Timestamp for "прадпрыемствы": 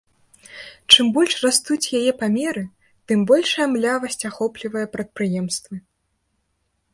4.97-5.75